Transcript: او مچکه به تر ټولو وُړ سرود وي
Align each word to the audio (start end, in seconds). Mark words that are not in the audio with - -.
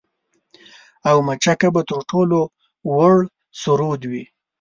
او 1.09 1.17
مچکه 1.27 1.69
به 1.73 1.81
تر 1.89 2.01
ټولو 2.11 2.39
وُړ 2.95 3.15
سرود 3.61 4.01
وي 4.11 4.23